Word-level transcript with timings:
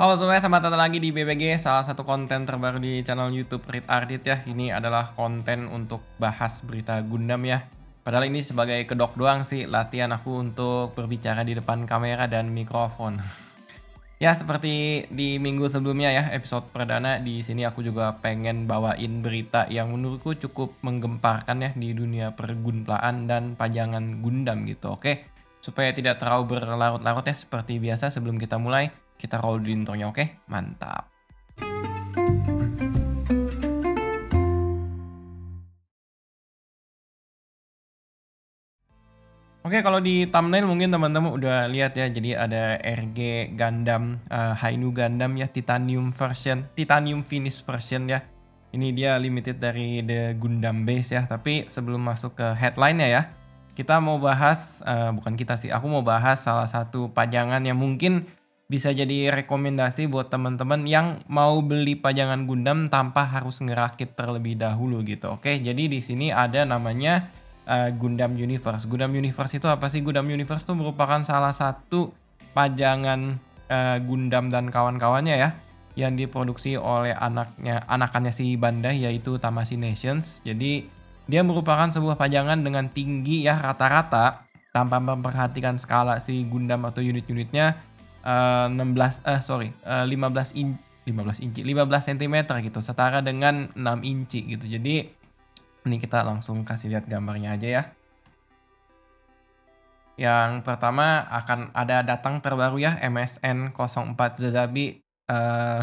Halo 0.00 0.16
semuanya, 0.16 0.40
selamat 0.40 0.62
datang 0.64 0.80
lagi 0.80 0.96
di 0.96 1.12
BBG, 1.12 1.60
salah 1.60 1.84
satu 1.84 2.08
konten 2.08 2.48
terbaru 2.48 2.80
di 2.80 3.04
channel 3.04 3.28
YouTube 3.36 3.68
Read 3.68 3.84
Ardit 3.84 4.24
ya. 4.24 4.40
Ini 4.48 4.72
adalah 4.72 5.12
konten 5.12 5.68
untuk 5.68 6.00
bahas 6.16 6.64
berita 6.64 6.96
Gundam 7.04 7.44
ya. 7.44 7.68
Padahal 8.00 8.32
ini 8.32 8.40
sebagai 8.40 8.80
kedok 8.88 9.12
doang 9.20 9.44
sih 9.44 9.68
latihan 9.68 10.08
aku 10.16 10.40
untuk 10.40 10.96
berbicara 10.96 11.44
di 11.44 11.52
depan 11.52 11.84
kamera 11.84 12.24
dan 12.32 12.48
mikrofon. 12.48 13.20
ya 14.24 14.32
seperti 14.32 15.04
di 15.12 15.36
minggu 15.36 15.68
sebelumnya 15.68 16.16
ya 16.16 16.32
episode 16.32 16.72
perdana 16.72 17.20
di 17.20 17.44
sini 17.44 17.68
aku 17.68 17.84
juga 17.84 18.16
pengen 18.24 18.64
bawain 18.64 19.20
berita 19.20 19.68
yang 19.68 19.92
menurutku 19.92 20.32
cukup 20.32 20.80
menggemparkan 20.80 21.60
ya 21.60 21.70
di 21.76 21.92
dunia 21.92 22.32
pergunplaan 22.32 23.28
dan 23.28 23.52
pajangan 23.52 24.24
Gundam 24.24 24.64
gitu. 24.64 24.96
Oke, 24.96 25.28
supaya 25.60 25.92
tidak 25.92 26.16
terlalu 26.16 26.56
berlarut-larut 26.56 27.28
ya 27.28 27.36
seperti 27.36 27.76
biasa 27.76 28.08
sebelum 28.08 28.40
kita 28.40 28.56
mulai 28.56 29.09
kita 29.20 29.36
roll 29.36 29.60
di 29.60 29.76
intronya, 29.76 30.08
oke? 30.08 30.48
Mantap. 30.48 31.12
Oke, 39.60 39.86
kalau 39.86 40.00
di 40.00 40.24
thumbnail 40.26 40.64
mungkin 40.64 40.88
teman-teman 40.88 41.36
udah 41.36 41.68
lihat 41.68 41.92
ya. 41.92 42.08
Jadi 42.08 42.32
ada 42.32 42.80
RG 42.80 43.52
Gundam, 43.54 44.16
uh, 44.32 44.56
Hainu 44.56 44.88
Gundam 44.90 45.36
ya, 45.36 45.46
Titanium 45.46 46.16
version, 46.16 46.64
Titanium 46.72 47.20
finish 47.20 47.60
version 47.60 48.08
ya. 48.08 48.24
Ini 48.72 48.90
dia 48.96 49.20
limited 49.20 49.60
dari 49.60 50.00
The 50.00 50.34
Gundam 50.40 50.88
Base 50.88 51.12
ya. 51.12 51.28
Tapi 51.28 51.68
sebelum 51.68 52.00
masuk 52.00 52.40
ke 52.40 52.56
headline-nya 52.56 53.08
ya, 53.12 53.22
kita 53.76 54.00
mau 54.02 54.16
bahas, 54.16 54.82
uh, 54.82 55.12
bukan 55.12 55.36
kita 55.36 55.54
sih, 55.60 55.68
aku 55.68 55.86
mau 55.86 56.02
bahas 56.02 56.40
salah 56.40 56.66
satu 56.66 57.12
pajangan 57.12 57.60
yang 57.60 57.78
mungkin 57.78 58.26
bisa 58.70 58.94
jadi 58.94 59.34
rekomendasi 59.34 60.06
buat 60.06 60.30
teman-teman 60.30 60.86
yang 60.86 61.18
mau 61.26 61.58
beli 61.58 61.98
pajangan 61.98 62.46
Gundam 62.46 62.86
tanpa 62.86 63.26
harus 63.26 63.58
ngerakit 63.58 64.14
terlebih 64.14 64.54
dahulu 64.54 65.02
gitu. 65.02 65.34
Oke, 65.34 65.58
jadi 65.58 65.90
di 65.90 65.98
sini 65.98 66.30
ada 66.30 66.62
namanya 66.62 67.34
uh, 67.66 67.90
Gundam 67.90 68.38
Universe. 68.38 68.86
Gundam 68.86 69.10
Universe 69.10 69.58
itu 69.58 69.66
apa 69.66 69.90
sih? 69.90 70.06
Gundam 70.06 70.30
Universe 70.30 70.62
itu 70.62 70.78
merupakan 70.78 71.18
salah 71.26 71.50
satu 71.50 72.14
pajangan 72.54 73.42
uh, 73.66 73.98
Gundam 74.06 74.46
dan 74.54 74.70
kawan-kawannya 74.70 75.34
ya 75.34 75.50
yang 75.98 76.14
diproduksi 76.14 76.78
oleh 76.78 77.10
anaknya 77.10 77.82
anakannya 77.90 78.30
si 78.30 78.54
Bandai 78.54 79.02
yaitu 79.02 79.42
Tamashii 79.42 79.82
Nations. 79.82 80.46
Jadi 80.46 80.86
dia 81.26 81.42
merupakan 81.42 81.90
sebuah 81.90 82.14
pajangan 82.14 82.62
dengan 82.62 82.86
tinggi 82.86 83.42
ya 83.42 83.58
rata-rata 83.58 84.46
tanpa 84.70 85.02
memperhatikan 85.02 85.82
skala 85.82 86.22
si 86.22 86.46
Gundam 86.46 86.86
atau 86.86 87.02
unit-unitnya 87.02 87.89
uh, 88.24 88.68
16 88.68 89.24
eh 89.24 89.40
sorry 89.40 89.68
uh, 89.84 90.04
15 90.04 90.60
in 90.60 90.76
15 91.08 91.44
inci 91.44 91.60
15 91.64 92.08
cm 92.12 92.36
gitu 92.70 92.80
setara 92.84 93.24
dengan 93.24 93.72
6 93.72 93.82
inci 94.04 94.40
gitu. 94.46 94.68
Jadi 94.68 95.08
ini 95.88 95.96
kita 95.96 96.22
langsung 96.22 96.62
kasih 96.62 96.92
lihat 96.92 97.08
gambarnya 97.08 97.56
aja 97.56 97.68
ya. 97.68 97.82
Yang 100.20 100.60
pertama 100.68 101.24
akan 101.24 101.72
ada 101.72 102.04
datang 102.04 102.44
terbaru 102.44 102.76
ya 102.76 103.00
MSN 103.00 103.72
04 103.72 104.14
Zazabi 104.36 105.00
uh, 105.32 105.82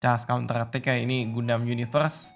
Charles 0.00 0.24
Counter 0.24 0.64
Attack 0.64 0.88
ya 0.88 0.96
ini 0.96 1.28
Gundam 1.28 1.68
Universe 1.68 2.32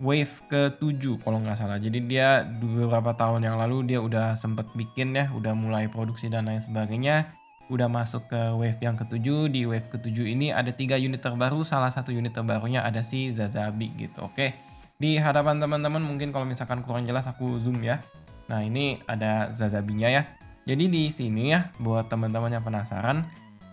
wave 0.00 0.32
ke-7 0.48 1.20
kalau 1.20 1.42
nggak 1.44 1.58
salah. 1.60 1.76
Jadi 1.76 2.06
dia 2.08 2.46
beberapa 2.46 3.12
tahun 3.12 3.44
yang 3.44 3.60
lalu 3.60 3.84
dia 3.84 4.00
udah 4.00 4.38
sempet 4.38 4.64
bikin 4.72 5.12
ya, 5.12 5.28
udah 5.28 5.52
mulai 5.52 5.92
produksi 5.92 6.32
dan 6.32 6.48
lain 6.48 6.64
sebagainya 6.64 7.39
udah 7.70 7.86
masuk 7.86 8.26
ke 8.26 8.40
wave 8.58 8.80
yang 8.82 8.98
ketujuh. 8.98 9.46
Di 9.46 9.64
wave 9.64 9.86
ketujuh 9.86 10.26
ini 10.26 10.50
ada 10.50 10.74
tiga 10.74 10.98
unit 10.98 11.22
terbaru. 11.22 11.62
Salah 11.62 11.94
satu 11.94 12.10
unit 12.10 12.34
terbarunya 12.34 12.82
ada 12.82 13.00
si 13.00 13.30
Zazabi 13.30 13.94
gitu. 13.94 14.26
Oke. 14.26 14.52
Di 15.00 15.16
hadapan 15.16 15.62
teman-teman 15.62 16.02
mungkin 16.02 16.34
kalau 16.34 16.44
misalkan 16.44 16.82
kurang 16.82 17.06
jelas 17.06 17.24
aku 17.24 17.56
zoom 17.62 17.80
ya. 17.80 18.02
Nah 18.50 18.60
ini 18.60 19.00
ada 19.06 19.48
Zazabinya 19.54 20.10
ya. 20.10 20.26
Jadi 20.66 20.90
di 20.90 21.08
sini 21.08 21.54
ya 21.54 21.72
buat 21.80 22.10
teman-teman 22.10 22.52
yang 22.52 22.66
penasaran. 22.66 23.24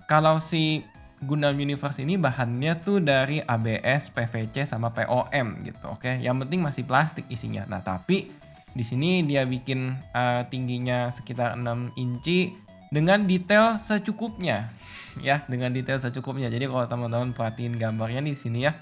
Kalau 0.08 0.40
si 0.40 0.88
Gundam 1.18 1.58
Universe 1.58 1.98
ini 2.00 2.14
bahannya 2.14 2.78
tuh 2.86 3.02
dari 3.02 3.42
ABS, 3.42 4.14
PVC 4.14 4.70
sama 4.70 4.94
POM 4.94 5.66
gitu. 5.66 5.90
Oke, 5.90 6.22
yang 6.22 6.38
penting 6.38 6.62
masih 6.62 6.86
plastik 6.86 7.26
isinya. 7.28 7.66
Nah, 7.66 7.82
tapi 7.82 8.30
di 8.78 8.86
sini 8.86 9.26
dia 9.26 9.42
bikin 9.42 9.98
uh, 10.14 10.46
tingginya 10.46 11.10
sekitar 11.10 11.58
6 11.58 11.98
inci 11.98 12.54
dengan 12.94 13.24
detail 13.26 13.82
secukupnya. 13.82 14.68
Ya 15.18 15.42
dengan 15.50 15.74
detail 15.74 15.98
secukupnya. 15.98 16.46
Jadi 16.46 16.70
kalau 16.70 16.86
teman-teman 16.86 17.34
perhatiin 17.34 17.74
gambarnya 17.82 18.22
di 18.22 18.38
sini 18.38 18.70
ya. 18.70 18.78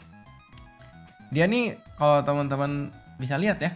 Dia 1.31 1.47
nih 1.47 1.79
kalau 1.95 2.27
teman-teman 2.27 2.91
bisa 3.15 3.39
lihat 3.39 3.63
ya 3.63 3.71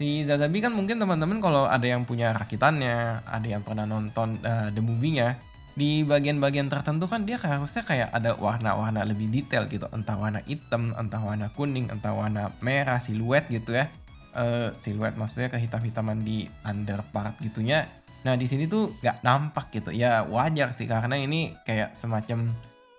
si 0.00 0.24
Zazabi 0.24 0.64
kan 0.64 0.72
mungkin 0.72 0.96
teman-teman 0.96 1.44
kalau 1.44 1.68
ada 1.68 1.84
yang 1.84 2.08
punya 2.08 2.32
rakitannya 2.32 3.20
ada 3.20 3.44
yang 3.44 3.60
pernah 3.60 3.84
nonton 3.84 4.40
uh, 4.40 4.72
the 4.72 4.80
movie-nya 4.80 5.36
di 5.76 6.08
bagian-bagian 6.08 6.72
tertentu 6.72 7.04
kan 7.04 7.28
dia 7.28 7.36
harusnya 7.36 7.84
kayak 7.84 8.08
ada 8.08 8.32
warna-warna 8.32 9.04
lebih 9.04 9.28
detail 9.28 9.68
gitu. 9.68 9.84
Entah 9.92 10.16
warna 10.16 10.40
hitam 10.48 10.96
entah 10.96 11.20
warna 11.20 11.52
kuning 11.52 11.92
entah 11.92 12.16
warna 12.16 12.48
merah 12.64 12.96
siluet 12.96 13.44
gitu 13.52 13.76
ya. 13.76 13.92
Uh, 14.32 14.72
siluet 14.80 15.20
maksudnya 15.20 15.52
kehitam-hitaman 15.52 16.24
di 16.24 16.48
under 16.64 17.04
part 17.12 17.36
gitunya 17.44 17.84
Nah 18.26 18.34
di 18.36 18.44
sini 18.44 18.68
tuh 18.68 18.96
nggak 19.00 19.24
nampak 19.24 19.72
gitu. 19.72 19.90
Ya 19.92 20.24
wajar 20.26 20.72
sih 20.76 20.84
karena 20.84 21.16
ini 21.16 21.56
kayak 21.64 21.96
semacam 21.96 22.52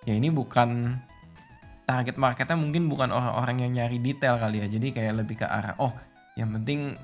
ya 0.08 0.14
ini 0.18 0.34
bukan 0.34 0.98
target 1.86 2.16
marketnya 2.18 2.58
mungkin 2.58 2.88
bukan 2.88 3.12
orang-orang 3.12 3.68
yang 3.68 3.72
nyari 3.82 3.98
detail 4.02 4.42
kali 4.42 4.64
ya. 4.64 4.68
Jadi 4.68 4.88
kayak 4.96 5.14
lebih 5.26 5.42
ke 5.42 5.46
arah 5.46 5.78
oh 5.78 5.94
yang 6.40 6.50
penting 6.58 6.96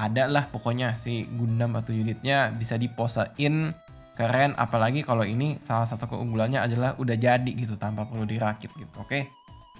ada 0.00 0.24
lah 0.24 0.48
pokoknya 0.48 0.96
si 0.96 1.28
Gundam 1.28 1.76
atau 1.76 1.92
unitnya 1.92 2.48
bisa 2.56 2.80
diposein 2.80 3.76
keren 4.16 4.52
apalagi 4.56 5.04
kalau 5.04 5.24
ini 5.24 5.60
salah 5.64 5.84
satu 5.84 6.08
keunggulannya 6.08 6.60
adalah 6.60 6.96
udah 6.96 7.16
jadi 7.16 7.52
gitu 7.52 7.76
tanpa 7.76 8.08
perlu 8.08 8.24
dirakit 8.24 8.72
gitu 8.76 8.92
oke 9.00 9.28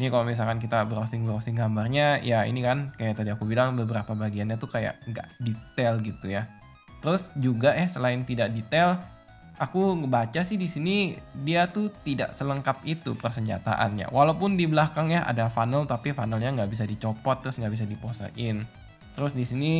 ini 0.00 0.06
kalau 0.08 0.24
misalkan 0.24 0.56
kita 0.56 0.84
browsing 0.88 1.28
browsing 1.28 1.56
gambarnya 1.56 2.24
ya 2.24 2.48
ini 2.48 2.64
kan 2.64 2.92
kayak 2.96 3.20
tadi 3.20 3.32
aku 3.32 3.44
bilang 3.44 3.76
beberapa 3.76 4.16
bagiannya 4.16 4.56
tuh 4.56 4.72
kayak 4.72 4.96
nggak 5.08 5.28
detail 5.44 6.00
gitu 6.00 6.32
ya 6.32 6.48
Terus 7.00 7.32
juga 7.36 7.72
ya 7.72 7.88
selain 7.88 8.22
tidak 8.28 8.52
detail, 8.52 9.00
aku 9.60 9.92
ngebaca 10.00 10.40
sih 10.40 10.56
di 10.56 10.68
sini 10.68 11.16
dia 11.44 11.68
tuh 11.68 11.92
tidak 12.04 12.32
selengkap 12.32 12.80
itu 12.88 13.12
persenjataannya. 13.12 14.08
Walaupun 14.08 14.56
di 14.56 14.64
belakangnya 14.64 15.28
ada 15.28 15.52
funnel 15.52 15.84
tapi 15.84 16.16
funnelnya 16.16 16.56
nggak 16.56 16.70
bisa 16.72 16.88
dicopot 16.88 17.44
terus 17.44 17.60
nggak 17.60 17.72
bisa 17.76 17.84
diposain. 17.84 18.64
Terus 19.12 19.32
di 19.36 19.44
sini 19.44 19.72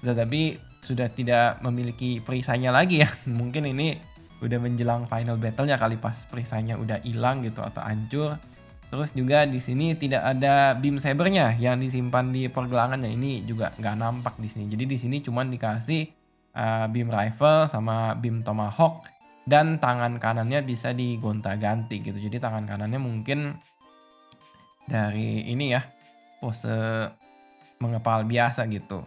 Zazabi 0.00 0.56
sudah 0.80 1.12
tidak 1.12 1.60
memiliki 1.60 2.24
perisainya 2.24 2.72
lagi 2.72 3.04
ya. 3.04 3.08
Mungkin 3.40 3.68
ini 3.68 4.00
udah 4.40 4.58
menjelang 4.62 5.04
final 5.10 5.36
battle-nya 5.36 5.76
kali 5.76 6.00
pas 6.00 6.24
perisainya 6.30 6.80
udah 6.80 7.04
hilang 7.04 7.44
gitu 7.44 7.60
atau 7.60 7.84
hancur. 7.84 8.40
Terus 8.88 9.12
juga 9.12 9.44
di 9.44 9.60
sini 9.60 9.92
tidak 10.00 10.24
ada 10.24 10.72
beam 10.72 10.96
sabernya 10.96 11.52
yang 11.60 11.76
disimpan 11.76 12.32
di 12.32 12.48
pergelangannya 12.48 13.12
ini 13.12 13.44
juga 13.44 13.76
nggak 13.76 13.96
nampak 14.00 14.40
di 14.40 14.48
sini. 14.48 14.64
Jadi 14.72 14.84
di 14.88 14.96
sini 14.96 15.16
cuma 15.20 15.44
dikasih 15.44 16.17
uh, 16.58 16.86
beam 16.90 17.08
rifle 17.08 17.70
sama 17.70 18.18
beam 18.18 18.42
tomahawk 18.42 19.06
dan 19.46 19.78
tangan 19.78 20.18
kanannya 20.18 20.60
bisa 20.66 20.92
digonta-ganti 20.92 22.02
gitu. 22.02 22.18
Jadi 22.18 22.36
tangan 22.42 22.66
kanannya 22.66 23.00
mungkin 23.00 23.56
dari 24.84 25.46
ini 25.48 25.72
ya 25.72 25.80
pose 26.42 27.08
mengepal 27.78 28.26
biasa 28.26 28.66
gitu. 28.68 29.06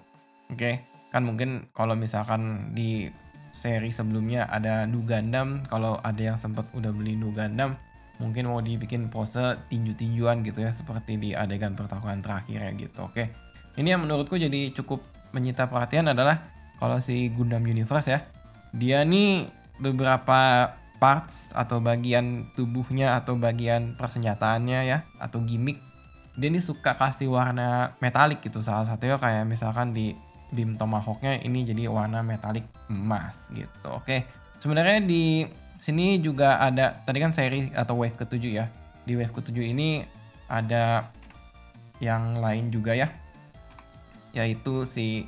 Oke, 0.49 0.55
okay? 0.55 0.75
kan 1.11 1.27
mungkin 1.27 1.69
kalau 1.75 1.93
misalkan 1.93 2.73
di 2.73 3.11
seri 3.51 3.91
sebelumnya 3.91 4.47
ada 4.47 4.87
Nu 4.87 5.03
Gundam, 5.03 5.61
kalau 5.67 5.99
ada 6.01 6.19
yang 6.19 6.39
sempat 6.39 6.71
udah 6.71 6.91
beli 6.95 7.19
Nu 7.19 7.35
Gundam, 7.35 7.75
mungkin 8.17 8.47
mau 8.47 8.63
dibikin 8.63 9.11
pose 9.11 9.59
tinju-tinjuan 9.67 10.41
gitu 10.41 10.63
ya 10.63 10.71
seperti 10.71 11.19
di 11.19 11.29
adegan 11.35 11.75
pertarungan 11.75 12.23
terakhir 12.23 12.59
ya 12.63 12.71
gitu. 12.75 12.99
Oke. 13.05 13.29
Ini 13.75 13.95
yang 13.95 14.03
menurutku 14.03 14.35
jadi 14.35 14.75
cukup 14.75 14.99
menyita 15.31 15.67
perhatian 15.71 16.11
adalah 16.11 16.43
kalau 16.81 16.97
si 16.97 17.29
Gundam 17.29 17.61
Universe 17.61 18.09
ya 18.09 18.25
dia 18.73 19.05
nih 19.05 19.45
beberapa 19.77 20.73
parts 20.97 21.53
atau 21.53 21.81
bagian 21.81 22.49
tubuhnya 22.57 23.17
atau 23.17 23.37
bagian 23.37 23.93
persenjataannya 23.97 24.79
ya 24.89 25.05
atau 25.21 25.41
gimmick 25.45 25.77
dia 26.37 26.47
nih 26.47 26.63
suka 26.63 26.95
kasih 26.95 27.27
warna 27.27 27.91
metalik 27.99 28.39
gitu. 28.39 28.63
Salah 28.63 28.87
satunya 28.87 29.19
kayak 29.19 29.43
misalkan 29.43 29.91
di 29.91 30.15
beam 30.55 30.79
tomahawknya 30.79 31.43
ini 31.43 31.67
jadi 31.67 31.91
warna 31.91 32.23
metalik 32.23 32.63
emas 32.87 33.51
gitu. 33.51 33.87
Oke 33.91 34.23
sebenarnya 34.61 35.03
di 35.03 35.43
sini 35.81 36.21
juga 36.21 36.61
ada 36.61 37.01
tadi 37.03 37.17
kan 37.19 37.33
seri 37.33 37.73
atau 37.73 37.99
wave 37.99 38.15
ketujuh 38.15 38.51
ya. 38.53 38.65
Di 39.03 39.17
wave 39.17 39.33
ketujuh 39.33 39.65
ini 39.73 40.05
ada 40.47 41.09
yang 42.01 42.41
lain 42.41 42.69
juga 42.73 42.93
ya 42.97 43.09
yaitu 44.31 44.87
si 44.87 45.27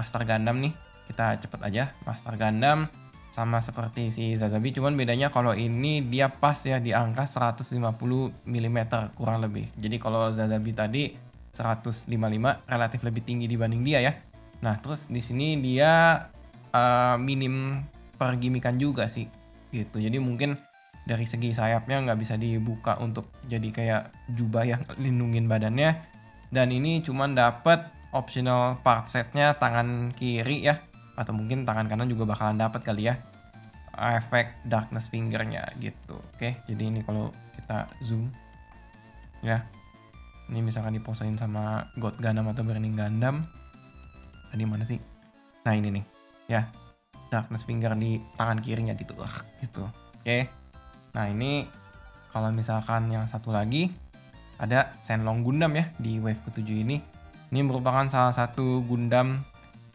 Master 0.00 0.24
Gundam 0.24 0.64
nih. 0.64 0.72
Kita 1.12 1.36
cepet 1.36 1.60
aja 1.60 1.92
Master 2.08 2.40
Gundam 2.40 2.88
sama 3.30 3.60
seperti 3.60 4.08
si 4.08 4.24
Zazabi. 4.40 4.72
Cuman 4.72 4.96
bedanya 4.96 5.28
kalau 5.28 5.52
ini 5.52 6.00
dia 6.08 6.32
pas 6.32 6.56
ya 6.64 6.80
di 6.80 6.96
angka 6.96 7.28
150 7.28 7.76
mm 8.48 8.78
kurang 9.14 9.44
lebih. 9.44 9.68
Jadi 9.76 9.96
kalau 10.00 10.32
Zazabi 10.32 10.72
tadi 10.72 11.04
155 11.54 12.08
relatif 12.66 13.00
lebih 13.04 13.22
tinggi 13.22 13.46
dibanding 13.46 13.82
dia 13.84 14.00
ya. 14.00 14.12
Nah 14.64 14.80
terus 14.80 15.06
di 15.12 15.20
sini 15.20 15.60
dia 15.60 16.24
uh, 16.74 17.16
minim 17.20 17.84
pergimikan 18.18 18.76
juga 18.80 19.06
sih 19.06 19.30
gitu. 19.70 20.02
Jadi 20.02 20.18
mungkin 20.18 20.58
dari 21.06 21.24
segi 21.24 21.54
sayapnya 21.54 22.02
nggak 22.06 22.18
bisa 22.20 22.34
dibuka 22.36 22.98
untuk 23.00 23.30
jadi 23.46 23.68
kayak 23.70 24.02
jubah 24.34 24.66
yang 24.66 24.82
lindungin 25.02 25.46
badannya. 25.46 26.02
Dan 26.50 26.74
ini 26.74 26.98
cuman 27.06 27.38
dapat 27.38 27.99
optional 28.10 28.78
part 28.82 29.06
setnya 29.06 29.54
tangan 29.58 30.14
kiri 30.14 30.66
ya. 30.66 30.82
Atau 31.18 31.36
mungkin 31.36 31.68
tangan 31.68 31.86
kanan 31.86 32.08
juga 32.10 32.26
bakalan 32.26 32.58
dapat 32.58 32.82
kali 32.82 33.10
ya. 33.10 33.18
Efek 34.00 34.64
darkness 34.64 35.10
fingernya 35.10 35.66
gitu. 35.82 36.16
Oke 36.34 36.62
jadi 36.66 36.82
ini 36.88 37.02
kalau 37.04 37.34
kita 37.58 37.90
zoom 38.06 38.30
ya. 39.44 39.66
Ini 40.50 40.66
misalkan 40.66 40.98
diposain 40.98 41.38
sama 41.38 41.86
God 41.94 42.18
Gundam 42.18 42.50
atau 42.50 42.66
Burning 42.66 42.98
Gundam. 42.98 43.46
Tadi 44.50 44.64
mana 44.66 44.82
sih? 44.82 44.98
Nah 45.62 45.74
ini 45.78 45.94
nih 45.94 46.04
ya. 46.50 46.66
Darkness 47.30 47.62
finger 47.62 47.94
di 47.94 48.18
tangan 48.34 48.58
kirinya 48.58 48.98
gitu 48.98 49.14
Wah, 49.14 49.30
gitu. 49.62 49.86
Oke. 50.18 50.50
Nah 51.14 51.30
ini 51.30 51.62
kalau 52.34 52.50
misalkan 52.50 53.10
yang 53.10 53.30
satu 53.30 53.54
lagi 53.54 53.90
ada 54.58 54.94
Shenlong 55.02 55.46
Gundam 55.46 55.70
ya 55.78 55.90
di 56.02 56.18
wave 56.18 56.42
ketujuh 56.46 56.82
ini 56.82 57.19
ini 57.50 57.66
merupakan 57.66 58.06
salah 58.06 58.30
satu 58.30 58.82
Gundam 58.86 59.42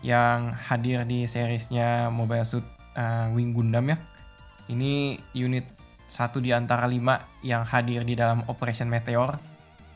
yang 0.04 0.52
hadir 0.54 1.08
di 1.08 1.24
seriesnya 1.26 2.12
Mobile 2.12 2.44
Suit 2.44 2.68
uh, 3.00 3.32
Wing 3.32 3.56
Gundam 3.56 3.96
ya. 3.96 3.98
Ini 4.68 5.18
unit 5.34 5.66
satu 6.12 6.44
di 6.44 6.52
antara 6.52 6.86
lima 6.86 7.24
yang 7.42 7.64
hadir 7.64 8.04
di 8.04 8.14
dalam 8.14 8.44
Operation 8.52 8.92
Meteor. 8.92 9.40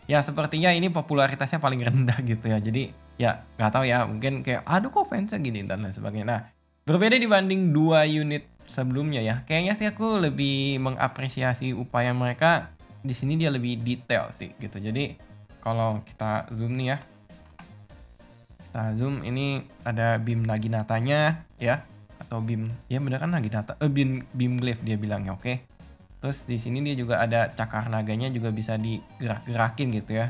Ya 0.09 0.23
sepertinya 0.25 0.73
ini 0.73 0.89
popularitasnya 0.89 1.59
paling 1.61 1.83
rendah 1.83 2.17
gitu 2.31 2.47
ya. 2.47 2.63
Jadi 2.63 2.95
ya 3.19 3.43
nggak 3.59 3.71
tahu 3.75 3.83
ya 3.83 4.07
mungkin 4.07 4.41
kayak 4.41 4.63
aduh 4.63 4.89
kok 4.89 5.11
fansnya 5.11 5.37
gini 5.43 5.67
dan 5.67 5.83
lain 5.83 5.91
sebagainya. 5.93 6.25
Nah 6.25 6.41
berbeda 6.87 7.19
dibanding 7.19 7.75
dua 7.75 8.07
unit 8.07 8.47
sebelumnya 8.65 9.19
ya. 9.19 9.43
Kayaknya 9.43 9.73
sih 9.75 9.87
aku 9.91 10.17
lebih 10.23 10.79
mengapresiasi 10.79 11.75
upaya 11.75 12.15
mereka 12.15 12.71
di 13.03 13.11
sini 13.11 13.35
dia 13.35 13.51
lebih 13.51 13.83
detail 13.83 14.31
sih 14.31 14.55
gitu. 14.57 14.79
Jadi 14.79 15.19
kalau 15.59 15.99
kita 16.07 16.47
zoom 16.55 16.79
nih 16.79 16.95
ya 16.95 16.99
kita 18.69 18.93
zoom 18.93 19.25
ini 19.25 19.65
ada 19.81 20.21
beam 20.21 20.45
naginatanya 20.45 21.41
ya. 21.57 21.81
Atau 22.21 22.45
beam 22.45 22.69
ya 22.85 23.01
bener 23.01 23.17
kan 23.17 23.33
naginata 23.33 23.73
eh 23.81 23.89
beam 23.89 24.21
beam 24.37 24.61
glaive 24.61 24.85
dia 24.85 24.93
bilangnya 24.93 25.33
oke. 25.33 25.41
Okay? 25.41 25.57
terus 26.19 26.43
di 26.43 26.59
sini 26.59 26.83
dia 26.83 26.99
juga 26.99 27.23
ada 27.23 27.47
cakar 27.55 27.87
naganya 27.87 28.27
juga 28.27 28.51
bisa 28.51 28.75
digerak-gerakin 28.75 29.87
gitu 29.97 30.11
ya 30.21 30.27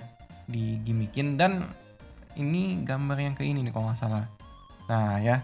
digimikin. 0.48 1.36
Dan 1.36 1.68
ini 2.40 2.80
gambar 2.88 3.18
yang 3.20 3.36
ke 3.36 3.44
ini 3.44 3.60
nih 3.66 3.74
kalau 3.76 3.92
nggak 3.92 4.00
salah. 4.00 4.24
Nah 4.88 5.20
ya 5.20 5.44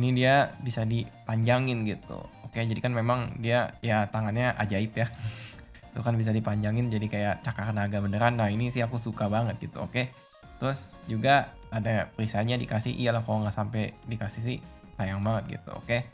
ini 0.00 0.16
dia 0.16 0.54
bisa 0.64 0.88
dipanjangin 0.88 1.84
gitu. 1.84 2.16
Oke 2.48 2.64
jadi 2.64 2.80
kan 2.80 2.94
memang 2.96 3.42
dia 3.42 3.76
ya 3.84 4.08
tangannya 4.08 4.56
ajaib 4.56 4.96
ya. 4.96 5.10
Itu 5.92 6.00
kan 6.00 6.16
bisa 6.16 6.32
dipanjangin 6.32 6.88
jadi 6.88 7.06
kayak 7.10 7.34
cakar 7.44 7.74
naga 7.76 8.00
beneran. 8.00 8.38
Nah 8.38 8.48
ini 8.48 8.72
sih 8.72 8.80
aku 8.80 8.96
suka 8.96 9.28
banget 9.28 9.60
gitu 9.60 9.82
oke 9.82 10.21
terus 10.62 11.02
juga 11.10 11.50
ada 11.74 12.06
perisanya 12.14 12.54
dikasih 12.54 12.94
iyalah 12.94 13.26
kalau 13.26 13.42
nggak 13.42 13.58
sampai 13.58 13.98
dikasih 14.06 14.42
sih 14.46 14.58
sayang 14.94 15.18
banget 15.26 15.58
gitu 15.58 15.74
oke? 15.74 16.06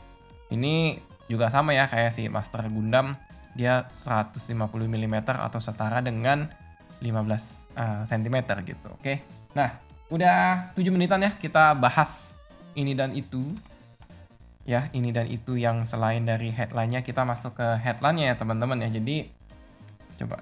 Ini 0.49 0.97
juga 1.29 1.53
sama 1.53 1.77
ya 1.77 1.85
kayak 1.85 2.17
si 2.17 2.25
Master 2.33 2.65
Gundam. 2.73 3.13
Dia 3.53 3.85
150 3.93 4.49
mm 4.73 5.15
atau 5.29 5.61
setara 5.61 6.01
dengan 6.01 6.49
15 6.97 7.05
uh, 7.77 8.01
cm 8.09 8.35
gitu 8.65 8.87
oke? 8.89 9.13
Nah 9.53 9.77
udah 10.09 10.73
7 10.73 10.81
menitan 10.89 11.21
ya 11.21 11.37
kita 11.37 11.77
bahas 11.77 12.33
ini 12.73 12.97
dan 12.97 13.13
itu. 13.13 13.53
Ya 14.65 14.89
ini 14.97 15.13
dan 15.13 15.29
itu 15.29 15.61
yang 15.61 15.85
selain 15.85 16.25
dari 16.25 16.49
headline-nya 16.49 17.05
kita 17.05 17.21
masuk 17.21 17.53
ke 17.53 17.67
headline-nya 17.85 18.33
ya 18.33 18.35
teman-teman 18.37 18.81
ya. 18.81 18.89
Jadi 18.97 19.29
coba 20.17 20.41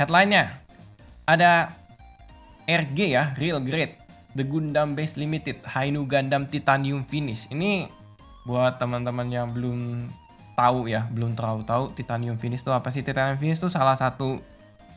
headline-nya. 0.00 0.56
Ada 1.28 1.76
RG 2.68 2.98
ya, 3.16 3.32
Real 3.40 3.64
Great. 3.64 3.96
The 4.36 4.44
Gundam 4.44 4.92
Base 4.92 5.16
Limited 5.16 5.64
Hainu 5.64 6.04
Gundam 6.04 6.44
Titanium 6.52 7.00
Finish. 7.00 7.48
Ini 7.48 7.88
buat 8.44 8.76
teman-teman 8.76 9.24
yang 9.32 9.56
belum 9.56 10.12
tahu 10.52 10.92
ya, 10.92 11.08
belum 11.08 11.32
terlalu 11.32 11.64
tahu 11.64 11.96
Titanium 11.96 12.36
Finish 12.36 12.60
itu 12.60 12.70
apa 12.70 12.92
sih? 12.92 13.00
Titanium 13.00 13.40
Finish 13.40 13.56
itu 13.56 13.72
salah 13.72 13.96
satu 13.96 14.36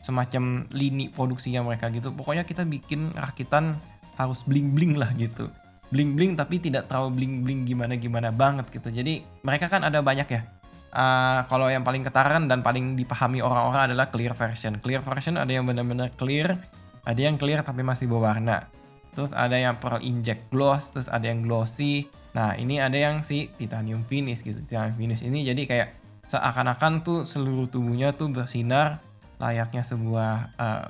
semacam 0.04 0.68
lini 0.68 1.08
produksinya 1.08 1.64
mereka 1.64 1.88
gitu. 1.88 2.12
Pokoknya 2.12 2.44
kita 2.44 2.68
bikin 2.68 3.16
rakitan 3.16 3.80
harus 4.20 4.44
bling-bling 4.44 5.00
lah 5.00 5.08
gitu. 5.16 5.48
Bling-bling 5.88 6.36
tapi 6.36 6.60
tidak 6.60 6.92
terlalu 6.92 7.24
bling-bling 7.24 7.64
gimana-gimana 7.64 8.28
banget 8.28 8.68
gitu. 8.68 8.92
Jadi 8.92 9.24
mereka 9.48 9.72
kan 9.72 9.80
ada 9.80 10.04
banyak 10.04 10.28
ya. 10.28 10.44
Uh, 10.92 11.48
kalau 11.48 11.72
yang 11.72 11.88
paling 11.88 12.04
ketaran 12.04 12.52
dan 12.52 12.60
paling 12.60 13.00
dipahami 13.00 13.40
orang-orang 13.40 13.88
adalah 13.88 14.12
clear 14.12 14.36
version. 14.36 14.76
Clear 14.84 15.00
version 15.00 15.40
ada 15.40 15.48
yang 15.48 15.64
benar-benar 15.64 16.12
clear, 16.20 16.60
ada 17.02 17.20
yang 17.20 17.36
clear 17.38 17.62
tapi 17.66 17.82
masih 17.82 18.06
berwarna. 18.06 18.70
Terus 19.12 19.36
ada 19.36 19.58
yang 19.58 19.76
pearl 19.76 20.00
inject 20.00 20.48
gloss 20.48 20.94
terus 20.94 21.10
ada 21.10 21.28
yang 21.28 21.44
glossy. 21.44 22.08
Nah 22.32 22.56
ini 22.56 22.80
ada 22.80 22.96
yang 22.96 23.20
si 23.26 23.52
titanium 23.60 24.06
finish 24.08 24.40
gitu. 24.40 24.56
Titanium 24.64 24.96
finish 24.96 25.22
ini 25.26 25.44
jadi 25.44 25.62
kayak 25.68 25.88
seakan-akan 26.30 27.04
tuh 27.04 27.18
seluruh 27.28 27.68
tubuhnya 27.68 28.16
tuh 28.16 28.32
bersinar 28.32 29.04
layaknya 29.36 29.84
sebuah 29.84 30.56
uh, 30.56 30.86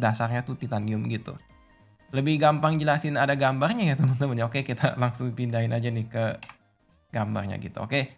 dasarnya 0.00 0.46
tuh 0.46 0.56
titanium 0.56 1.04
gitu. 1.10 1.36
Lebih 2.14 2.40
gampang 2.40 2.80
jelasin 2.80 3.20
ada 3.20 3.36
gambarnya 3.36 3.92
ya 3.92 3.96
teman-teman. 4.00 4.48
Oke 4.48 4.64
kita 4.64 4.96
langsung 4.96 5.34
pindahin 5.36 5.74
aja 5.74 5.92
nih 5.92 6.08
ke 6.08 6.24
gambarnya 7.12 7.60
gitu 7.60 7.84
oke? 7.84 8.08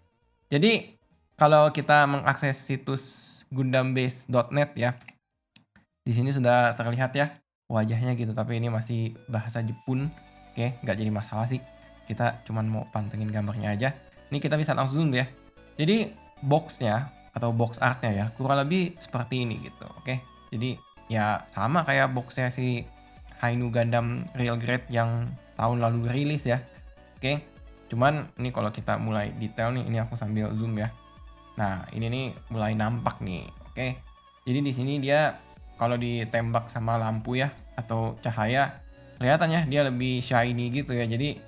Jadi 0.46 0.94
kalau 1.34 1.72
kita 1.74 2.06
mengakses 2.06 2.54
situs 2.54 3.02
gundambase.net 3.50 4.70
ya 4.78 4.94
di 6.04 6.12
sini 6.16 6.32
sudah 6.32 6.72
terlihat 6.74 7.12
ya 7.14 7.40
wajahnya 7.70 8.18
gitu, 8.18 8.34
tapi 8.34 8.58
ini 8.58 8.66
masih 8.66 9.14
bahasa 9.30 9.62
Jepun. 9.62 10.10
Oke, 10.50 10.74
nggak 10.82 10.96
jadi 10.98 11.10
masalah 11.14 11.46
sih. 11.46 11.62
Kita 12.10 12.42
cuman 12.42 12.66
mau 12.66 12.82
pantengin 12.90 13.30
gambarnya 13.30 13.70
aja. 13.70 13.94
Ini 14.34 14.38
kita 14.42 14.58
bisa 14.58 14.74
langsung 14.74 15.06
zoom 15.06 15.14
ya. 15.14 15.26
Jadi 15.78 16.10
boxnya 16.42 17.12
atau 17.30 17.54
box 17.54 17.78
artnya 17.78 18.10
ya 18.10 18.26
kurang 18.34 18.58
lebih 18.66 18.98
seperti 18.98 19.46
ini 19.46 19.62
gitu. 19.62 19.86
Oke, 20.02 20.18
jadi 20.50 20.74
ya 21.06 21.46
sama 21.54 21.86
kayak 21.86 22.10
boxnya 22.10 22.50
si 22.50 22.82
Hainu 23.40 23.70
Gundam 23.70 24.26
Real 24.34 24.58
Grade 24.58 24.90
yang 24.90 25.30
tahun 25.54 25.78
lalu 25.78 26.10
rilis 26.10 26.44
ya. 26.44 26.58
Oke, 27.16 27.46
cuman 27.92 28.34
ini 28.40 28.50
kalau 28.50 28.74
kita 28.74 28.98
mulai 28.98 29.30
detail 29.38 29.70
nih, 29.76 29.86
ini 29.86 29.98
aku 30.02 30.18
sambil 30.18 30.50
zoom 30.58 30.74
ya. 30.74 30.90
Nah, 31.56 31.86
ini 31.94 32.06
nih 32.08 32.26
mulai 32.50 32.74
nampak 32.74 33.20
nih. 33.22 33.44
Oke, 33.70 34.00
jadi 34.42 34.58
di 34.64 34.72
sini 34.74 34.98
dia 34.98 35.36
kalau 35.80 35.96
ditembak 35.96 36.68
sama 36.68 37.00
lampu 37.00 37.40
ya 37.40 37.48
atau 37.72 38.20
cahaya 38.20 38.84
kelihatannya 39.16 39.64
dia 39.72 39.88
lebih 39.88 40.20
shiny 40.20 40.68
gitu 40.68 40.92
ya. 40.92 41.08
Jadi 41.08 41.40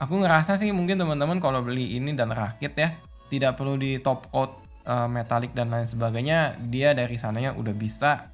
aku 0.00 0.24
ngerasa 0.24 0.56
sih 0.56 0.72
mungkin 0.72 0.96
teman-teman 0.96 1.36
kalau 1.36 1.60
beli 1.60 2.00
ini 2.00 2.16
dan 2.16 2.32
rakit 2.32 2.72
ya 2.72 2.96
tidak 3.28 3.60
perlu 3.60 3.76
di 3.76 4.00
top 4.00 4.32
coat 4.32 4.56
uh, 4.88 5.04
metalik 5.04 5.52
dan 5.52 5.68
lain 5.68 5.84
sebagainya 5.84 6.56
dia 6.72 6.96
dari 6.96 7.20
sananya 7.20 7.52
udah 7.52 7.76
bisa 7.76 8.32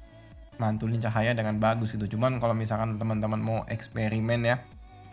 mantulin 0.55 1.03
cahaya 1.03 1.35
dengan 1.35 1.59
bagus 1.59 1.91
gitu. 1.91 2.15
Cuman 2.15 2.39
kalau 2.39 2.55
misalkan 2.55 2.95
teman-teman 2.95 3.43
mau 3.43 3.59
eksperimen 3.67 4.47
ya 4.47 4.63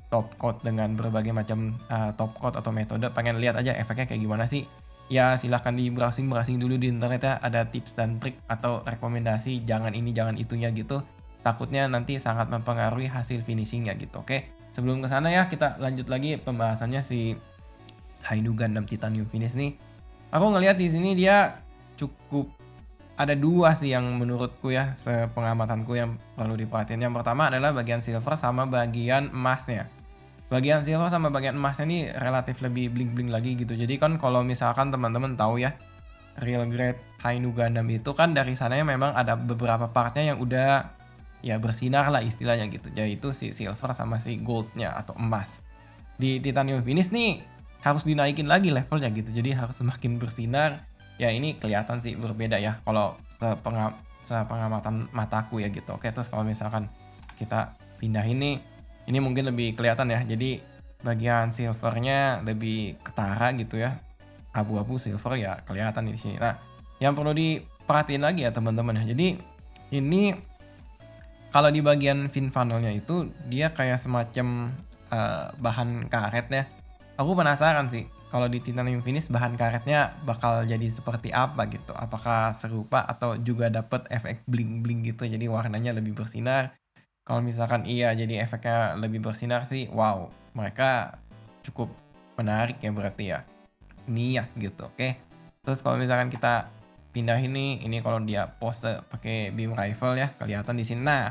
top 0.06 0.38
coat 0.38 0.62
dengan 0.62 0.94
berbagai 0.94 1.34
macam 1.34 1.74
uh, 1.90 2.14
top 2.14 2.38
coat 2.38 2.54
atau 2.54 2.70
metode 2.70 3.10
pengen 3.10 3.42
lihat 3.42 3.58
aja 3.58 3.74
efeknya 3.74 4.06
kayak 4.06 4.22
gimana 4.22 4.44
sih 4.46 4.68
ya 5.12 5.36
silahkan 5.36 5.76
di 5.76 5.92
browsing 5.92 6.32
browsing 6.32 6.56
dulu 6.56 6.80
di 6.80 6.88
internet 6.88 7.20
ya. 7.20 7.34
Ada 7.44 7.68
tips 7.68 7.92
dan 7.92 8.16
trik 8.16 8.40
atau 8.48 8.80
rekomendasi 8.80 9.60
jangan 9.68 9.92
ini 9.92 10.16
jangan 10.16 10.40
itunya 10.40 10.72
gitu. 10.72 11.04
Takutnya 11.44 11.84
nanti 11.84 12.16
sangat 12.16 12.48
mempengaruhi 12.48 13.12
hasil 13.12 13.44
finishingnya 13.44 13.92
gitu 14.00 14.24
oke? 14.24 14.48
Sebelum 14.72 15.04
ke 15.04 15.08
sana 15.12 15.28
ya 15.28 15.52
kita 15.52 15.76
lanjut 15.76 16.08
lagi 16.08 16.40
pembahasannya 16.40 17.04
si 17.04 17.36
Hainu 18.24 18.56
Gundam 18.56 18.88
Titanium 18.88 19.28
Finish 19.28 19.52
nih. 19.52 19.76
Aku 20.32 20.48
ngelihat 20.48 20.80
di 20.80 20.88
sini 20.88 21.12
dia 21.12 21.60
cukup 22.00 22.48
ada 23.20 23.36
dua 23.36 23.76
sih 23.76 23.92
yang 23.92 24.08
menurutku 24.16 24.72
ya 24.72 24.96
sepengamatanku 24.96 25.92
yang 25.92 26.16
perlu 26.32 26.56
diperhatiin. 26.56 27.04
Yang 27.04 27.20
pertama 27.20 27.52
adalah 27.52 27.76
bagian 27.76 28.00
silver 28.00 28.40
sama 28.40 28.64
bagian 28.64 29.28
emasnya 29.28 29.92
bagian 30.52 30.84
silver 30.84 31.08
sama 31.08 31.32
bagian 31.32 31.56
emasnya 31.56 31.88
ini 31.88 31.98
relatif 32.12 32.60
lebih 32.60 32.92
bling-bling 32.92 33.32
lagi 33.32 33.56
gitu. 33.56 33.72
Jadi 33.72 33.96
kan 33.96 34.20
kalau 34.20 34.44
misalkan 34.44 34.92
teman-teman 34.92 35.32
tahu 35.32 35.64
ya, 35.64 35.72
real 36.44 36.68
grade 36.68 37.00
Hainu 37.24 37.56
Gundam 37.56 37.88
itu 37.88 38.12
kan 38.12 38.36
dari 38.36 38.52
sananya 38.52 38.84
memang 38.84 39.16
ada 39.16 39.32
beberapa 39.32 39.88
partnya 39.88 40.36
yang 40.36 40.38
udah 40.44 40.92
ya 41.40 41.56
bersinar 41.56 42.12
lah 42.12 42.20
istilahnya 42.20 42.68
gitu. 42.68 42.92
Yaitu 42.92 43.32
si 43.32 43.56
silver 43.56 43.96
sama 43.96 44.20
si 44.20 44.36
goldnya 44.36 44.92
atau 44.92 45.16
emas. 45.16 45.64
Di 46.20 46.44
titanium 46.44 46.84
finish 46.84 47.08
nih 47.08 47.40
harus 47.82 48.06
dinaikin 48.06 48.46
lagi 48.46 48.70
levelnya 48.70 49.10
gitu 49.10 49.34
jadi 49.34 49.58
harus 49.58 49.74
semakin 49.82 50.22
bersinar 50.22 50.86
ya 51.18 51.34
ini 51.34 51.58
kelihatan 51.58 51.98
sih 51.98 52.14
berbeda 52.14 52.56
ya 52.62 52.78
kalau 52.86 53.18
pengamatan 54.22 55.10
mataku 55.10 55.58
ya 55.58 55.68
gitu 55.68 55.98
oke 55.98 56.06
terus 56.06 56.30
kalau 56.30 56.46
misalkan 56.46 56.86
kita 57.36 57.74
pindah 57.98 58.22
ini 58.22 58.62
ini 59.06 59.18
mungkin 59.18 59.50
lebih 59.50 59.74
kelihatan 59.74 60.10
ya. 60.10 60.20
Jadi 60.22 60.62
bagian 61.02 61.50
silvernya 61.50 62.42
lebih 62.46 62.98
ketara 63.02 63.50
gitu 63.58 63.78
ya. 63.82 63.98
Abu-abu 64.52 65.00
silver 65.00 65.34
ya 65.40 65.60
kelihatan 65.66 66.06
di 66.06 66.18
sini. 66.18 66.36
Nah 66.38 66.58
yang 67.02 67.18
perlu 67.18 67.34
diperhatiin 67.34 68.22
lagi 68.22 68.46
ya 68.46 68.54
teman-teman 68.54 69.02
ya. 69.02 69.14
Jadi 69.14 69.34
ini 69.92 70.32
kalau 71.52 71.68
di 71.68 71.84
bagian 71.84 72.32
fin 72.32 72.48
funnelnya 72.48 72.96
itu 72.96 73.28
dia 73.50 73.76
kayak 73.76 74.00
semacam 74.00 74.72
uh, 75.12 75.52
bahan 75.60 76.08
karet 76.08 76.48
ya. 76.48 76.64
Aku 77.20 77.36
penasaran 77.36 77.92
sih 77.92 78.08
kalau 78.32 78.48
di 78.48 78.64
titanium 78.64 79.04
finish 79.04 79.28
bahan 79.28 79.60
karetnya 79.60 80.16
bakal 80.24 80.64
jadi 80.64 80.88
seperti 80.88 81.28
apa 81.28 81.68
gitu? 81.68 81.92
Apakah 81.92 82.56
serupa 82.56 83.04
atau 83.04 83.36
juga 83.36 83.68
dapat 83.68 84.08
efek 84.08 84.48
bling 84.48 84.80
bling 84.80 85.04
gitu? 85.04 85.28
Jadi 85.28 85.44
warnanya 85.52 85.92
lebih 85.92 86.16
bersinar 86.16 86.72
kalau 87.22 87.38
misalkan 87.38 87.86
iya 87.86 88.10
jadi 88.14 88.42
efeknya 88.42 88.98
lebih 88.98 89.22
bersinar 89.22 89.62
sih 89.62 89.86
wow 89.94 90.26
mereka 90.58 91.18
cukup 91.62 91.88
menarik 92.34 92.82
ya 92.82 92.90
berarti 92.90 93.24
ya. 93.30 93.46
Niat 94.10 94.50
gitu 94.58 94.90
oke. 94.90 95.08
Terus 95.62 95.78
kalau 95.78 95.94
misalkan 95.94 96.26
kita 96.26 96.68
pindah 97.14 97.38
ini 97.38 97.78
ini 97.86 98.02
kalau 98.02 98.18
dia 98.24 98.50
pose 98.50 98.98
pakai 99.06 99.54
beam 99.54 99.76
rifle 99.76 100.18
ya 100.18 100.34
kelihatan 100.34 100.74
di 100.74 100.84
sini. 100.84 101.06
Nah 101.06 101.30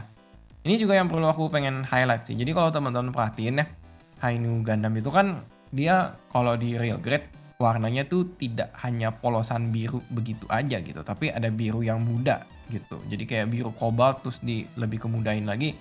ini 0.64 0.80
juga 0.80 0.96
yang 0.96 1.12
perlu 1.12 1.28
aku 1.28 1.52
pengen 1.52 1.84
highlight 1.84 2.24
sih. 2.24 2.40
Jadi 2.40 2.56
kalau 2.56 2.72
teman-teman 2.72 3.12
perhatiin 3.12 3.60
ya 3.60 3.66
Hainu 4.24 4.64
Gundam 4.64 4.94
itu 4.96 5.12
kan 5.12 5.44
dia 5.74 6.16
kalau 6.32 6.56
di 6.56 6.78
real 6.80 7.02
grade 7.02 7.28
warnanya 7.62 8.08
tuh 8.10 8.26
tidak 8.40 8.74
hanya 8.82 9.14
polosan 9.14 9.70
biru 9.70 10.02
begitu 10.10 10.50
aja 10.50 10.82
gitu, 10.82 11.06
tapi 11.06 11.30
ada 11.30 11.46
biru 11.54 11.86
yang 11.86 12.02
muda 12.02 12.42
gitu. 12.72 13.04
Jadi 13.12 13.24
kayak 13.28 13.52
biru 13.52 13.76
kobalt 13.76 14.24
terus 14.24 14.40
di 14.40 14.64
lebih 14.80 15.04
kemudahin 15.04 15.44
lagi. 15.44 15.76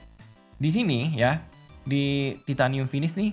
Di 0.58 0.70
sini 0.74 1.14
ya, 1.14 1.38
di 1.86 2.34
titanium 2.42 2.90
finish 2.90 3.14
nih. 3.14 3.30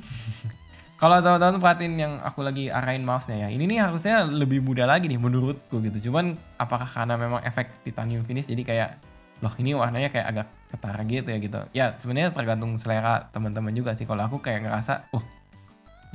kalau 1.01 1.17
teman-teman 1.19 1.57
perhatiin 1.57 1.95
yang 1.97 2.13
aku 2.21 2.45
lagi 2.45 2.69
arahin 2.69 3.01
mouse-nya 3.01 3.43
ya, 3.43 3.49
ini 3.49 3.65
nih 3.65 3.81
harusnya 3.81 4.23
lebih 4.23 4.61
muda 4.61 4.85
lagi 4.85 5.09
nih 5.09 5.17
menurutku 5.17 5.81
gitu. 5.81 6.13
Cuman 6.13 6.37
apakah 6.61 6.85
karena 6.85 7.17
memang 7.17 7.41
efek 7.41 7.73
titanium 7.81 8.21
finish 8.23 8.45
jadi 8.45 8.61
kayak 8.61 8.91
loh 9.37 9.53
ini 9.61 9.77
warnanya 9.77 10.09
kayak 10.09 10.27
agak 10.29 10.47
ketara 10.69 11.01
gitu 11.09 11.27
ya 11.33 11.37
gitu. 11.41 11.59
Ya 11.73 11.85
sebenarnya 11.97 12.29
tergantung 12.29 12.77
selera 12.77 13.27
teman-teman 13.33 13.73
juga 13.73 13.97
sih. 13.97 14.05
Kalau 14.05 14.25
aku 14.25 14.41
kayak 14.41 14.65
ngerasa, 14.65 15.09
oh 15.13 15.21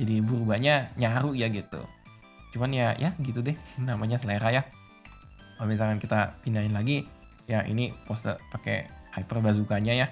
jadi 0.01 0.25
berubahnya 0.25 0.93
nyaru 0.97 1.37
ya 1.37 1.47
gitu 1.53 1.81
cuman 2.53 2.69
ya 2.69 2.93
ya 3.01 3.17
gitu 3.17 3.41
deh 3.41 3.57
namanya 3.81 4.21
selera 4.21 4.53
ya 4.53 4.61
kalau 5.57 5.69
misalkan 5.69 5.97
kita 5.97 6.37
pindahin 6.45 6.73
lagi 6.73 7.09
ya 7.49 7.65
ini 7.67 7.91
pose 8.05 8.35
pakai 8.51 8.87
hyper 9.15 9.39
bazukanya 9.43 9.93
ya. 9.93 10.07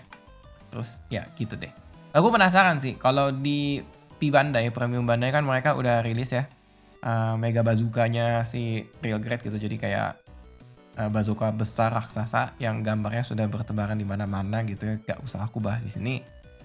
Terus 0.72 1.00
ya 1.12 1.28
gitu 1.36 1.60
deh. 1.60 1.72
Aku 2.12 2.28
penasaran 2.32 2.80
sih 2.84 3.00
kalau 3.00 3.32
di 3.32 3.84
P 4.20 4.30
Bandai 4.30 4.70
Premium 4.70 5.08
Bandai 5.08 5.32
kan 5.34 5.42
mereka 5.42 5.74
udah 5.74 6.04
rilis 6.04 6.32
ya 6.36 6.46
uh, 7.02 7.36
mega 7.38 7.66
bazukanya 7.66 8.46
si 8.46 8.86
real 9.02 9.20
grade 9.20 9.44
gitu. 9.46 9.58
Jadi 9.58 9.76
kayak 9.82 10.22
uh, 10.98 11.10
bazooka 11.10 11.50
besar 11.52 11.92
raksasa 11.92 12.56
yang 12.62 12.86
gambarnya 12.86 13.26
sudah 13.26 13.46
bertebaran 13.50 13.98
di 13.98 14.08
mana-mana 14.08 14.62
gitu 14.66 14.88
ya. 14.88 14.96
Gak 15.02 15.20
usah 15.26 15.46
aku 15.46 15.60
bahas 15.60 15.84
di 15.84 15.92
sini. 15.92 16.16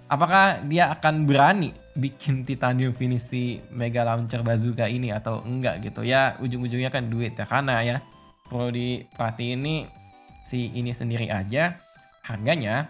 Apakah 0.07 0.63
dia 0.63 0.95
akan 0.95 1.27
berani 1.27 1.75
bikin 1.99 2.47
titanium 2.47 2.95
finish 2.95 3.59
mega 3.75 4.07
launcher 4.07 4.39
bazooka 4.47 4.87
ini 4.87 5.11
atau 5.11 5.43
enggak 5.43 5.83
gitu? 5.83 6.07
Ya 6.07 6.39
ujung-ujungnya 6.39 6.95
kan 6.95 7.11
duit 7.11 7.35
ya. 7.35 7.43
Karena 7.43 7.83
ya 7.83 7.99
perlu 8.47 8.71
diperhatiin 8.71 9.59
ini 9.59 9.77
si 10.47 10.71
ini 10.71 10.95
sendiri 10.95 11.27
aja 11.27 11.83
harganya 12.23 12.87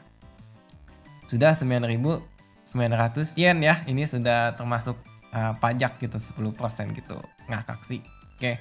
sudah 1.33 1.57
9.900 1.57 3.41
yen 3.41 3.65
ya 3.65 3.81
ini 3.89 4.05
sudah 4.05 4.53
termasuk 4.53 5.01
uh, 5.33 5.57
pajak 5.57 5.97
gitu 5.97 6.21
10% 6.21 6.53
gitu 6.93 7.17
ngakak 7.49 7.81
sih 7.89 8.05
oke 8.37 8.53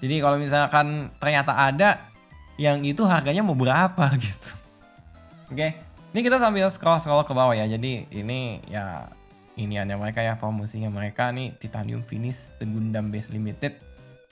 jadi 0.00 0.14
kalau 0.24 0.40
misalkan 0.40 1.12
ternyata 1.20 1.52
ada 1.52 2.00
yang 2.56 2.80
itu 2.88 3.04
harganya 3.04 3.44
mau 3.44 3.52
berapa 3.52 4.08
gitu 4.24 4.56
oke 5.52 5.88
ini 6.08 6.24
kita 6.24 6.40
sambil 6.40 6.72
scroll-scroll 6.72 7.28
ke 7.28 7.36
bawah 7.36 7.52
ya. 7.52 7.68
Jadi 7.68 8.08
ini 8.16 8.64
ya 8.64 9.12
ini 9.60 9.76
hanya 9.76 10.00
mereka 10.00 10.24
ya 10.24 10.40
promosinya 10.40 10.88
mereka 10.88 11.28
nih 11.28 11.52
Titanium 11.60 12.00
Finish 12.00 12.56
The 12.56 12.64
Gundam 12.64 13.12
Base 13.12 13.28
Limited. 13.28 13.76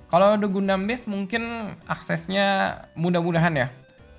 Kalau 0.08 0.40
The 0.40 0.48
Gundam 0.48 0.88
Base 0.88 1.04
mungkin 1.04 1.76
aksesnya 1.84 2.80
mudah-mudahan 2.96 3.54
ya. 3.54 3.68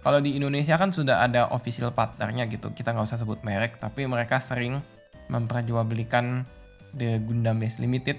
Kalau 0.08 0.24
di 0.24 0.40
Indonesia 0.40 0.80
kan 0.80 0.96
sudah 0.96 1.20
ada 1.28 1.52
official 1.52 1.92
partnernya 1.92 2.48
gitu. 2.48 2.72
Kita 2.72 2.96
nggak 2.96 3.12
usah 3.12 3.20
sebut 3.20 3.44
merek, 3.44 3.76
tapi 3.76 4.08
mereka 4.08 4.40
sering 4.40 4.80
memperjualbelikan 5.28 6.48
The 6.96 7.20
Gundam 7.20 7.60
Base 7.60 7.84
Limited 7.84 8.16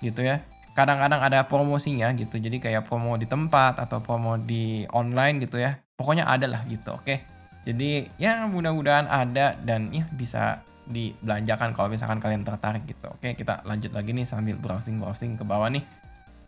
gitu 0.00 0.24
ya. 0.24 0.40
Kadang-kadang 0.72 1.20
ada 1.20 1.44
promosinya 1.44 2.08
gitu. 2.16 2.40
Jadi 2.40 2.64
kayak 2.64 2.88
promo 2.88 3.20
di 3.20 3.28
tempat 3.28 3.76
atau 3.76 4.00
promo 4.00 4.40
di 4.40 4.88
online 4.88 5.44
gitu 5.44 5.60
ya. 5.60 5.76
Pokoknya 6.00 6.24
ada 6.24 6.48
lah 6.48 6.64
gitu. 6.64 6.96
Oke. 6.96 7.20
Jadi 7.68 8.08
ya 8.16 8.48
mudah-mudahan 8.48 9.12
ada 9.12 9.52
dan 9.60 9.92
ya 9.92 10.08
bisa 10.08 10.64
dibelanjakan 10.88 11.76
kalau 11.76 11.92
misalkan 11.92 12.24
kalian 12.24 12.40
tertarik 12.40 12.88
gitu. 12.88 13.04
Oke 13.12 13.36
kita 13.36 13.60
lanjut 13.68 13.92
lagi 13.92 14.16
nih 14.16 14.24
sambil 14.24 14.56
browsing-browsing 14.56 15.36
ke 15.36 15.44
bawah 15.44 15.68
nih. 15.68 15.84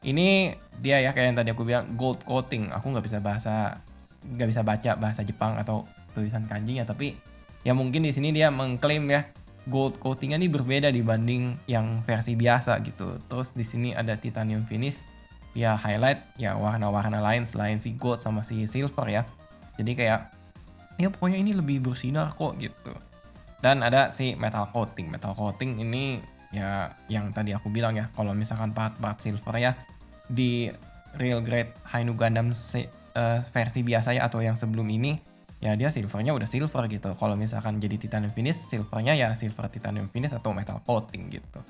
Ini 0.00 0.56
dia 0.80 1.04
ya 1.04 1.12
kayak 1.12 1.26
yang 1.28 1.36
tadi 1.36 1.52
aku 1.52 1.68
bilang 1.68 2.00
gold 2.00 2.24
coating. 2.24 2.72
Aku 2.72 2.88
nggak 2.88 3.04
bisa 3.04 3.20
bahasa 3.20 3.84
nggak 4.24 4.48
bisa 4.48 4.60
baca 4.60 4.90
bahasa 5.00 5.24
Jepang 5.24 5.56
atau 5.56 5.88
tulisan 6.12 6.44
kanji 6.44 6.82
ya 6.82 6.84
tapi 6.84 7.16
ya 7.64 7.72
mungkin 7.72 8.04
di 8.04 8.12
sini 8.12 8.34
dia 8.34 8.52
mengklaim 8.52 9.06
ya 9.08 9.30
gold 9.68 10.00
coatingnya 10.00 10.40
ini 10.40 10.48
berbeda 10.48 10.88
dibanding 10.88 11.56
yang 11.68 12.00
versi 12.02 12.34
biasa 12.34 12.80
gitu. 12.82 13.20
Terus 13.28 13.52
di 13.52 13.62
sini 13.62 13.92
ada 13.92 14.16
titanium 14.16 14.64
finish, 14.64 15.04
ya 15.52 15.76
highlight 15.76 16.24
ya 16.40 16.56
warna-warna 16.56 17.20
lain 17.20 17.44
selain 17.44 17.78
si 17.78 17.94
gold 17.94 18.24
sama 18.24 18.40
si 18.40 18.64
silver 18.64 19.06
ya. 19.06 19.22
Jadi 19.76 19.92
kayak 19.94 20.32
ya 21.00 21.08
pokoknya 21.08 21.40
ini 21.40 21.56
lebih 21.56 21.80
bersinar 21.80 22.36
kok 22.36 22.60
gitu 22.60 22.92
dan 23.64 23.80
ada 23.80 24.12
si 24.12 24.36
metal 24.36 24.68
coating 24.68 25.08
metal 25.08 25.32
coating 25.32 25.80
ini 25.80 26.20
ya 26.52 26.92
yang 27.08 27.32
tadi 27.32 27.56
aku 27.56 27.72
bilang 27.72 27.96
ya 27.96 28.12
kalau 28.12 28.36
misalkan 28.36 28.76
part-part 28.76 29.16
silver 29.16 29.56
ya 29.56 29.72
di 30.28 30.68
real 31.16 31.40
grade 31.40 31.72
Hainu 31.88 32.12
Gundam 32.16 32.52
uh, 33.20 33.44
versi 33.52 33.84
biasa 33.84 34.16
ya 34.16 34.24
atau 34.24 34.40
yang 34.40 34.56
sebelum 34.56 34.88
ini 34.88 35.20
ya 35.60 35.76
dia 35.76 35.92
silvernya 35.92 36.32
udah 36.32 36.48
silver 36.48 36.88
gitu. 36.88 37.12
Kalau 37.20 37.36
misalkan 37.36 37.76
jadi 37.76 38.00
titanium 38.00 38.32
finish 38.32 38.64
silvernya 38.64 39.12
ya 39.12 39.36
silver 39.36 39.68
titanium 39.68 40.08
finish 40.08 40.32
atau 40.32 40.56
metal 40.56 40.80
coating 40.88 41.28
gitu. 41.28 41.60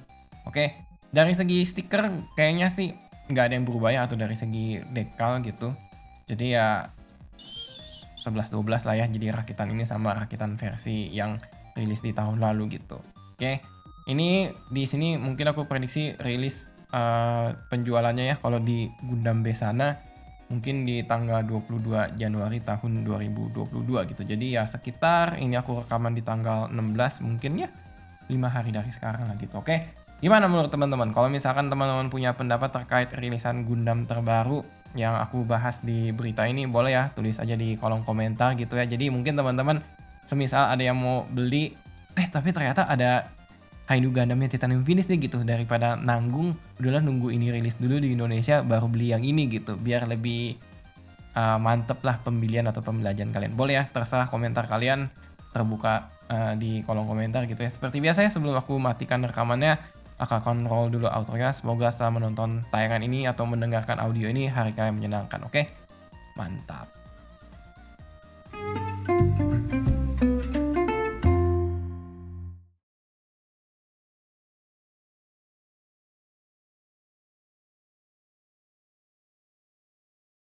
Oke 0.47 0.79
dari 1.11 1.35
segi 1.35 1.67
stiker 1.67 2.07
kayaknya 2.39 2.71
sih 2.71 2.95
nggak 3.31 3.45
ada 3.51 3.55
yang 3.59 3.67
berubah 3.67 3.91
ya 3.91 4.07
atau 4.07 4.15
dari 4.15 4.39
segi 4.39 4.79
dekal 4.95 5.43
gitu. 5.43 5.75
Jadi 6.31 6.55
ya 6.55 6.87
11-12 8.23 8.87
lah 8.87 8.95
ya 8.95 9.07
jadi 9.11 9.35
rakitan 9.35 9.75
ini 9.75 9.83
sama 9.83 10.15
rakitan 10.15 10.55
versi 10.55 11.11
yang 11.11 11.43
rilis 11.75 11.99
di 11.99 12.15
tahun 12.15 12.39
lalu 12.39 12.79
gitu. 12.79 13.03
Oke 13.35 13.59
ini 14.07 14.49
di 14.71 14.87
sini 14.87 15.19
mungkin 15.19 15.51
aku 15.51 15.67
prediksi 15.67 16.15
rilis 16.23 16.71
uh, 16.95 17.55
penjualannya 17.71 18.35
ya 18.35 18.37
kalau 18.39 18.63
di 18.63 18.87
Gundam 19.03 19.43
Besana 19.43 20.10
mungkin 20.51 20.83
di 20.83 21.07
tanggal 21.07 21.47
22 21.47 22.19
Januari 22.19 22.59
tahun 22.61 23.07
2022 23.07 24.11
gitu. 24.11 24.23
Jadi 24.27 24.47
ya 24.59 24.67
sekitar 24.67 25.39
ini 25.39 25.55
aku 25.55 25.87
rekaman 25.87 26.13
di 26.13 26.27
tanggal 26.27 26.67
16 26.69 27.23
mungkin 27.23 27.65
ya 27.65 27.69
5 28.27 28.35
hari 28.51 28.75
dari 28.75 28.91
sekarang 28.91 29.31
lah 29.31 29.39
gitu. 29.39 29.63
Oke 29.63 29.95
gimana 30.21 30.51
menurut 30.51 30.69
teman-teman? 30.69 31.15
Kalau 31.17 31.33
misalkan 31.33 31.73
teman-teman 31.73 32.13
punya 32.13 32.37
pendapat 32.37 32.69
terkait 32.75 33.09
rilisan 33.17 33.65
Gundam 33.65 34.05
terbaru 34.05 34.61
yang 34.99 35.15
aku 35.17 35.47
bahas 35.47 35.79
di 35.81 36.11
berita 36.11 36.45
ini 36.45 36.67
boleh 36.67 36.93
ya 36.93 37.05
tulis 37.15 37.39
aja 37.39 37.55
di 37.55 37.79
kolom 37.79 38.03
komentar 38.03 38.59
gitu 38.59 38.75
ya. 38.75 38.85
Jadi 38.85 39.09
mungkin 39.09 39.39
teman-teman 39.39 39.79
semisal 40.27 40.67
ada 40.69 40.83
yang 40.83 40.99
mau 40.99 41.25
beli 41.31 41.73
eh 42.19 42.27
tapi 42.27 42.51
ternyata 42.51 42.91
ada 42.91 43.31
Hainu 43.91 44.15
Gundamnya 44.15 44.47
Titanium 44.47 44.87
Finish 44.87 45.11
nih 45.11 45.27
gitu 45.27 45.43
daripada 45.43 45.99
nanggung 45.99 46.55
udahlah 46.79 47.03
nunggu 47.03 47.35
ini 47.35 47.51
rilis 47.51 47.75
dulu 47.75 47.99
di 47.99 48.15
Indonesia 48.15 48.63
baru 48.63 48.87
beli 48.87 49.11
yang 49.11 49.27
ini 49.27 49.51
gitu 49.51 49.75
biar 49.75 50.07
lebih 50.07 50.55
uh, 51.35 51.59
mantep 51.59 51.99
lah 52.07 52.23
pembelian 52.23 52.71
atau 52.71 52.87
pembelajaran 52.87 53.35
kalian 53.35 53.59
boleh 53.59 53.83
ya 53.83 53.85
terserah 53.91 54.31
komentar 54.31 54.71
kalian 54.71 55.11
terbuka 55.51 56.07
uh, 56.31 56.55
di 56.55 56.87
kolom 56.87 57.11
komentar 57.11 57.51
gitu 57.51 57.59
ya 57.59 57.71
seperti 57.75 57.99
biasa 57.99 58.23
ya 58.23 58.31
sebelum 58.31 58.55
aku 58.55 58.79
matikan 58.79 59.27
rekamannya 59.27 59.83
akan 60.21 60.39
kontrol 60.45 60.93
dulu 60.93 61.09
autonya. 61.09 61.51
Semoga 61.57 61.89
setelah 61.89 62.21
menonton 62.21 62.61
tayangan 62.69 63.01
ini 63.01 63.25
atau 63.25 63.49
mendengarkan 63.49 63.97
audio 63.99 64.29
ini 64.29 64.53
hari 64.53 64.77
kalian 64.77 65.01
menyenangkan. 65.01 65.49
Oke, 65.49 65.73
mantap. 66.37 67.00